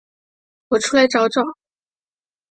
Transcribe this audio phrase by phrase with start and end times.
[0.69, 1.43] 我出来找找